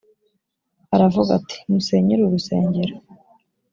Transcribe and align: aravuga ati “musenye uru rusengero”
aravuga 0.95 1.29
ati 1.39 1.57
“musenye 1.71 2.13
uru 2.15 2.33
rusengero” 2.33 2.95